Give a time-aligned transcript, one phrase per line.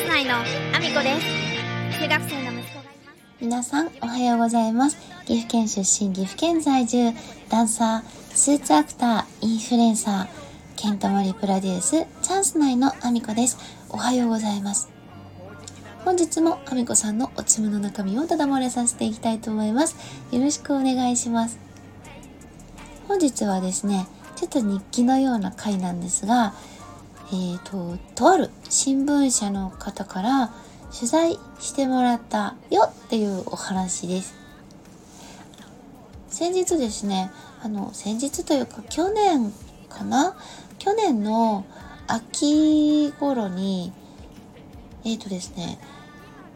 [0.00, 4.96] ス内のアミコです中学生の息子がいます皆さんおはようございます。
[5.26, 7.12] 岐阜県出身岐阜県在住
[7.50, 13.58] ダンサースーツアクターインフルエンサーケントモリプロデュースチャンス内のアミコです。
[13.90, 14.90] おはようございます。
[16.06, 19.96] 本日もアミコさんのおつむの中身をただ漏れさせていきたいと思います。
[20.32, 21.58] よろしくお願いします。
[23.06, 24.06] 本日はですね
[24.36, 26.54] ちょっと日記のような回なんですが
[27.32, 30.50] えーと、とある新聞社の方から
[30.92, 34.34] 取材してもらったよっていうお話です。
[36.28, 37.30] 先日ですね、
[37.62, 39.52] あの、先日というか去年
[39.88, 40.36] かな？
[40.78, 41.64] 去年の
[42.08, 43.92] 秋頃に、
[45.04, 45.78] えっ、ー、とですね、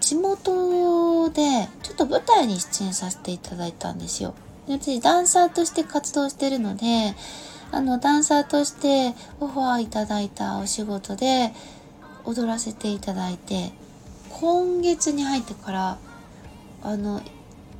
[0.00, 4.34] 地元でちょっと舞台に出演させていただいたんですよ。
[4.68, 7.14] 私ダンサーとして活動してるので、
[7.72, 11.52] あの、ダンサーとしてオファーいただいたお仕事で
[12.24, 13.72] 踊らせていただいて、
[14.28, 15.98] 今月に入ってから、
[16.82, 17.22] あの、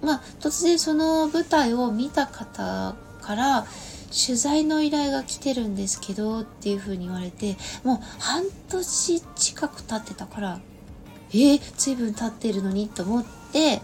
[0.00, 3.66] まあ、突然その舞台を見た方から、
[4.10, 10.60] 取材の依頼が来てるんですけどっていう風に言われて、もう半年近く経ってたから、
[11.32, 13.82] えー、随分経ってるのにと思って、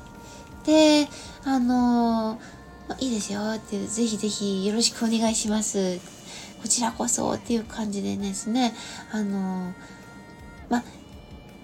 [0.64, 1.08] で、
[1.44, 2.55] あのー、
[3.00, 5.98] いいですよって、ぜひぜひよろしくお願いします。
[6.62, 8.74] こちらこそっていう感じでですね、
[9.12, 9.72] あの、
[10.68, 10.82] ま、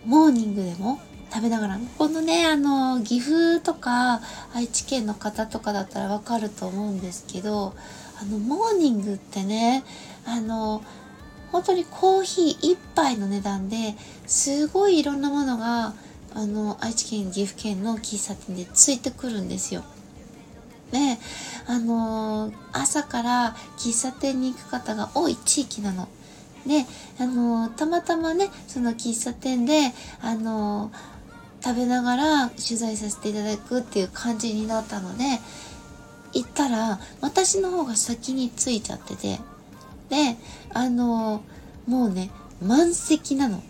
[0.04, 1.00] モーニングでも
[1.32, 4.20] 食べながら、このね、あの、岐阜とか
[4.54, 7.74] 愛知県の方とかだったらわかると思うんですけど、
[8.20, 9.84] あの、モーニングってね、
[10.26, 10.82] あの、
[11.52, 13.94] 本当にコーヒー1杯の値段で
[14.26, 15.92] すごいいろんなものが
[16.34, 19.84] あの愛知県岐阜県の喫茶店でついてくるんですよ。
[20.92, 21.18] で、
[21.66, 26.06] あのー、朝から喫茶店に行く方が多い地域なの。
[26.66, 26.86] で、
[27.18, 35.24] あのー、たまたまね、その喫茶店で、あのー、食べながら取材させていただくっていう感じになったので、
[36.34, 39.38] 行ったら、私の方が先に着いちゃってて、
[40.08, 40.36] で、
[40.74, 41.42] あの
[41.86, 43.62] もうね、満席なの。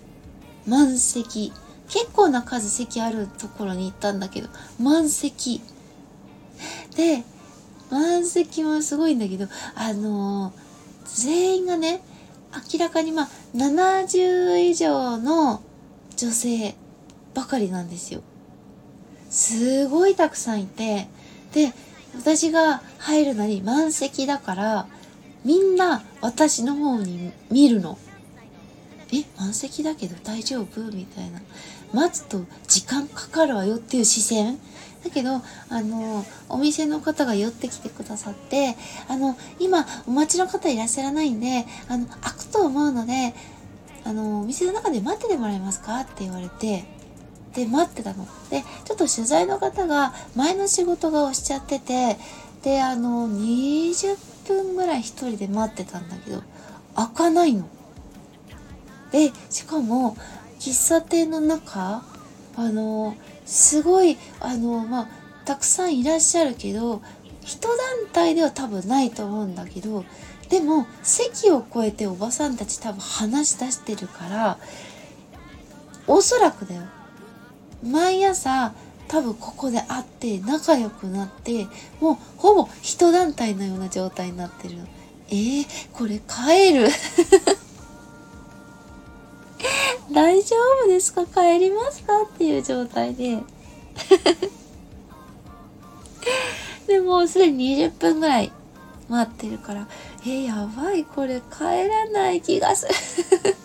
[0.66, 1.52] 満席。
[1.88, 4.48] 結構な数席あるところに行ったんだけど、
[4.80, 5.60] 満席。
[6.96, 7.24] で、
[7.90, 10.52] 満席もすごいんだけど、あの、
[11.04, 12.02] 全員がね、
[12.72, 15.62] 明らかにまあ、70以上の
[16.16, 16.74] 女性
[17.34, 18.22] ばかりなんですよ。
[19.30, 21.08] すごいたくさんいて、
[21.52, 21.72] で、
[22.14, 24.86] 私が入るのに満席だから、
[25.44, 27.98] みんな私の方に見るの。
[29.12, 30.80] え、満席だけど大丈夫？
[30.92, 31.40] みたいな。
[31.92, 34.58] 待つと時間かかるわよっていう視線
[35.04, 38.76] だけど、あの、お店の方が寄ってきてくださって、
[39.08, 43.34] あの、今、お待ちの方いらっしゃらないんで、あの、開くと思うので、
[44.04, 46.00] あの、お店の中で待っててもらえますか？
[46.00, 46.84] って言われて、
[47.54, 48.26] で、待ってたの。
[48.50, 52.16] で、ちょっと取材の方が前の仕事が押しちゃってて、
[52.62, 56.42] で、あの、20分ぐらい一人で待ってたんだけど、
[56.94, 57.68] 開かないの。
[59.10, 60.16] で、しかも、
[60.58, 62.02] 喫茶店の中、
[62.56, 63.14] あの、
[63.44, 65.08] すごいあのまあ
[65.44, 67.02] たくさんいらっしゃるけど
[67.42, 67.76] 一団
[68.12, 70.04] 体では多分ないと思うんだけど
[70.48, 74.58] でも席を越えておばさんたち多分話し出してるから
[76.06, 76.82] おそらくだよ。
[77.82, 78.72] 毎朝
[79.08, 81.66] 多分ここで会って仲良くなって
[82.00, 84.86] もうほぼ一団体のような状態になってるの。
[85.28, 86.88] えー、これ帰る？
[90.22, 91.26] 大丈夫ですか？
[91.26, 92.22] 帰りますか？
[92.22, 93.38] っていう状態で。
[96.86, 98.52] でもすでに20分ぐらい
[99.08, 99.88] 待ってるから、
[100.22, 102.94] えー、やばい、これ帰らない気がする。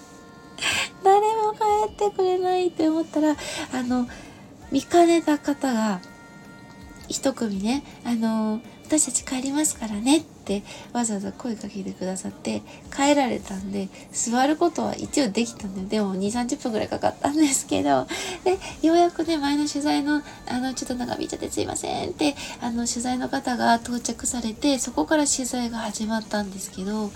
[1.03, 1.59] 誰も帰
[1.93, 3.35] ってくれないって思ったら、
[3.71, 4.09] あの、
[4.71, 6.01] 見かねた方が、
[7.07, 10.17] 一組ね、あの私たち帰りますからね。
[10.17, 10.36] って
[10.93, 12.61] わざわざ声かけてくださって
[12.95, 18.07] 帰られたんで座ることは一応できたんででも2 3 0分ぐらいかかったんですけど
[18.43, 27.11] でようやくね前の取材のあのちょっと長引いちゃってすいませんってあの取材の方が到着されてそこから取材が始まったんですけど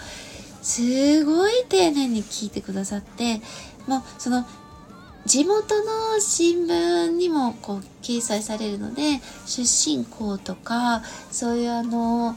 [0.62, 3.42] すごい丁寧に聞いてくださって
[3.88, 4.46] もうその
[5.26, 12.36] 地元の新聞にもこう掲載されるので出身校とかそういうあの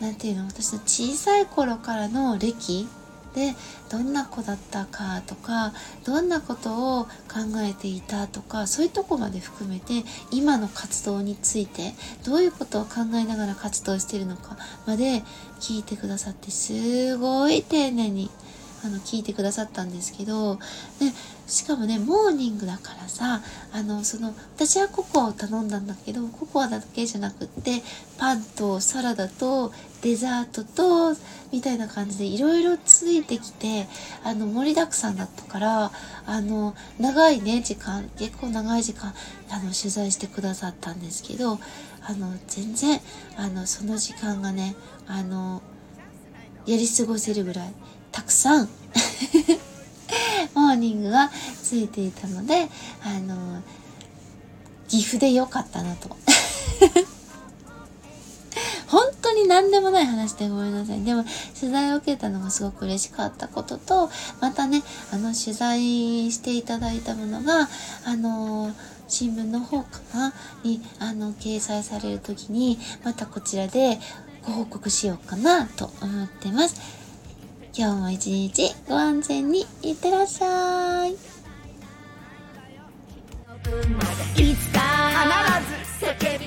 [0.00, 2.86] 何て言うの私の小さい頃からの歴
[3.34, 3.54] で
[3.90, 5.72] どんな子だったかとか
[6.04, 7.10] どんなことを考
[7.68, 11.94] えていたとかそういうとこまで含めて今の活動について
[12.24, 14.56] どういうことを考えながら活動してるのか
[14.86, 15.22] まで
[15.60, 18.30] 聞いてくださってすごい丁寧に
[18.84, 20.60] あの聞いてくださったんですけど、ね、
[21.46, 23.40] しかもねモーニングだからさ
[23.72, 27.82] あのその私はココアを頼んだんだけどココアだけじゃなくって
[28.18, 29.72] パンとサラダと
[30.02, 31.18] デザートと
[31.50, 33.86] みたいな感じでいろいろついてきて
[34.22, 35.90] あの盛りだくさんだったから
[36.26, 39.14] あの長いね時間結構長い時間
[39.50, 41.58] あの取材してくださったんですけど
[42.02, 43.00] あの全然
[43.36, 44.76] あのその時間がね
[45.06, 45.62] あの
[46.66, 47.74] やり過ごせるぐらい
[48.14, 48.68] たくさん
[50.54, 51.32] モーニングが
[51.62, 52.68] ついていたので
[53.02, 53.60] あの
[54.86, 56.08] 岐阜で良かったなと
[58.86, 61.02] 本当に何でもない話でごめんなさい。
[61.02, 61.24] でも、
[61.58, 64.08] 取材を受けたのがすごく嬉しかったことと、
[64.40, 67.68] またね、あの、取材していただいたものが、
[68.04, 68.72] あの
[69.08, 70.32] 新聞の方かな？
[70.62, 73.98] に、あの、掲載される時に、またこちらで
[74.46, 77.03] ご報告しようかなと思ってます。
[77.76, 81.16] 今日も一日ご安全にいってらっしゃい。
[84.36, 84.64] 必ず
[86.06, 86.43] 叫び